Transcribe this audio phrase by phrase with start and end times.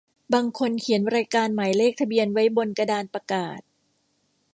[0.33, 3.61] บางคนเขียนรายการหมายเลขทะเบียนไว้บนกระดานประกาศ